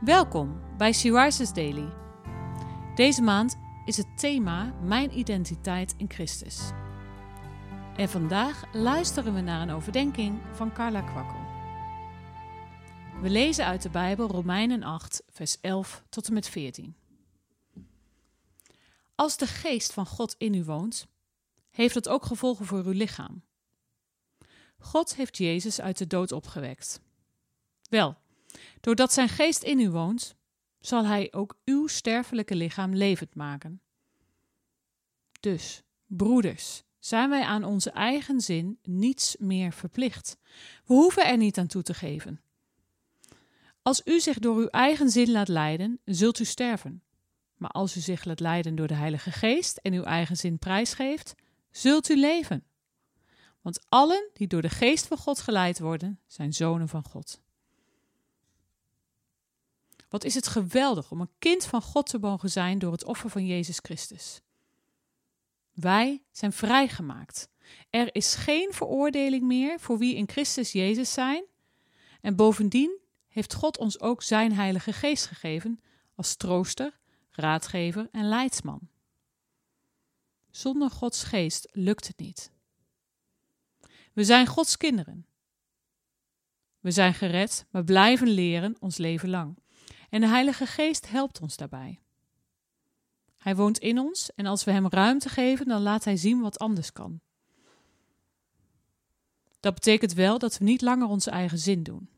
[0.00, 1.88] Welkom bij She Daily.
[2.94, 6.70] Deze maand is het thema Mijn identiteit in Christus.
[7.96, 11.40] En vandaag luisteren we naar een overdenking van Carla Kwakkel.
[13.22, 16.96] We lezen uit de Bijbel Romeinen 8, vers 11 tot en met 14.
[19.14, 21.06] Als de geest van God in u woont,
[21.70, 23.42] heeft dat ook gevolgen voor uw lichaam.
[24.78, 27.00] God heeft Jezus uit de dood opgewekt.
[27.88, 28.16] Wel,
[28.80, 30.36] Doordat zijn geest in u woont,
[30.80, 33.80] zal hij ook uw sterfelijke lichaam levend maken.
[35.40, 40.38] Dus, broeders, zijn wij aan onze eigen zin niets meer verplicht.
[40.84, 42.40] We hoeven er niet aan toe te geven.
[43.82, 47.02] Als u zich door uw eigen zin laat leiden, zult u sterven.
[47.56, 51.34] Maar als u zich laat leiden door de Heilige Geest en uw eigen zin prijsgeeft,
[51.70, 52.64] zult u leven.
[53.60, 57.40] Want allen die door de Geest van God geleid worden, zijn zonen van God.
[60.08, 63.30] Wat is het geweldig om een kind van God te mogen zijn door het offer
[63.30, 64.40] van Jezus Christus.
[65.72, 67.48] Wij zijn vrijgemaakt.
[67.90, 71.44] Er is geen veroordeling meer voor wie in Christus Jezus zijn.
[72.20, 72.98] En bovendien
[73.28, 75.80] heeft God ons ook zijn Heilige Geest gegeven
[76.14, 76.98] als trooster,
[77.30, 78.88] raadgever en leidsman.
[80.50, 82.52] Zonder Gods Geest lukt het niet.
[84.12, 85.26] We zijn Gods kinderen.
[86.80, 89.58] We zijn gered, maar blijven leren ons leven lang.
[90.16, 92.00] En de Heilige Geest helpt ons daarbij.
[93.36, 96.58] Hij woont in ons en als we Hem ruimte geven, dan laat Hij zien wat
[96.58, 97.20] anders kan.
[99.60, 102.08] Dat betekent wel dat we niet langer onze eigen zin doen.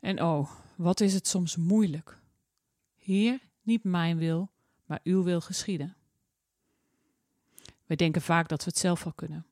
[0.00, 2.18] En oh, wat is het soms moeilijk.
[2.96, 4.50] Heer, niet mijn wil,
[4.84, 5.96] maar uw wil geschieden.
[7.86, 9.46] Wij denken vaak dat we het zelf wel kunnen.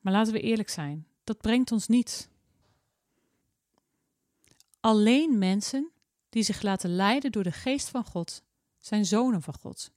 [0.00, 2.28] Maar laten we eerlijk zijn, dat brengt ons niets.
[4.82, 5.90] Alleen mensen
[6.28, 8.42] die zich laten leiden door de geest van God
[8.80, 9.92] zijn zonen van God.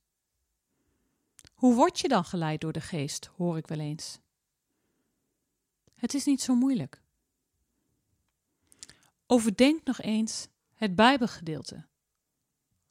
[1.53, 4.19] Hoe word je dan geleid door de geest, hoor ik wel eens.
[5.95, 7.01] Het is niet zo moeilijk.
[9.27, 11.85] Overdenk nog eens het Bijbelgedeelte,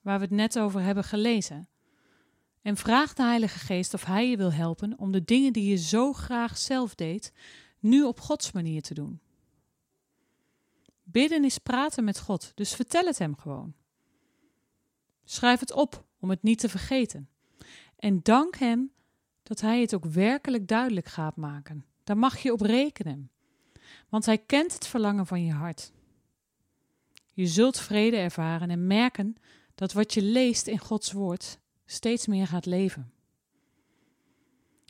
[0.01, 1.69] waar we het net over hebben gelezen,
[2.63, 5.77] en vraag de Heilige Geest of Hij je wil helpen om de dingen die je
[5.77, 7.33] zo graag zelf deed,
[7.79, 9.21] nu op Gods manier te doen.
[11.15, 13.75] Bidden is praten met God, dus vertel het Hem gewoon.
[15.25, 17.29] Schrijf het op om het niet te vergeten.
[17.97, 18.93] En dank Hem
[19.43, 21.85] dat Hij het ook werkelijk duidelijk gaat maken.
[22.05, 23.31] Daar mag je op rekenen,
[24.09, 25.93] want Hij kent het verlangen van je hart.
[27.33, 29.37] Je zult vrede ervaren en merken
[29.75, 33.13] dat wat je leest in Gods Woord steeds meer gaat leven.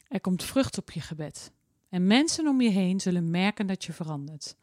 [0.08, 1.52] Er komt vrucht op je gebed
[1.88, 4.56] en mensen om je heen zullen merken dat je verandert.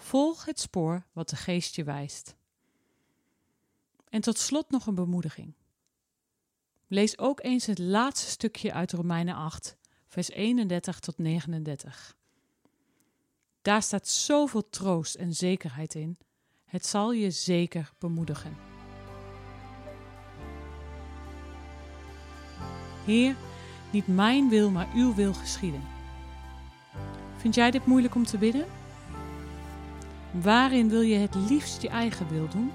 [0.00, 2.36] Volg het spoor wat de geest je wijst.
[4.08, 5.54] En tot slot nog een bemoediging.
[6.86, 9.76] Lees ook eens het laatste stukje uit Romeinen 8,
[10.06, 12.16] vers 31 tot 39.
[13.62, 16.18] Daar staat zoveel troost en zekerheid in.
[16.64, 18.56] Het zal je zeker bemoedigen.
[23.04, 23.36] Heer,
[23.90, 25.82] niet mijn wil, maar uw wil geschieden.
[27.36, 28.77] Vind jij dit moeilijk om te bidden?
[30.42, 32.72] Waarin wil je het liefst je eigen wil doen?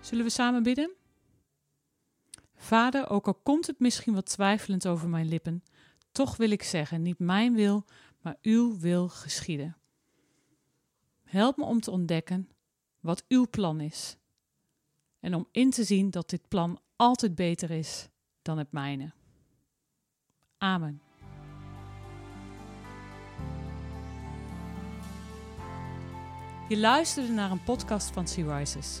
[0.00, 0.99] Zullen we samen bidden?
[2.70, 5.64] Vader, ook al komt het misschien wat twijfelend over mijn lippen,
[6.12, 7.84] toch wil ik zeggen: niet mijn wil,
[8.20, 9.76] maar uw wil geschieden.
[11.22, 12.48] Help me om te ontdekken
[13.00, 14.16] wat uw plan is
[15.20, 18.08] en om in te zien dat dit plan altijd beter is
[18.42, 19.12] dan het mijne.
[20.58, 21.02] Amen.
[26.68, 29.00] Je luisterde naar een podcast van Sea Rises.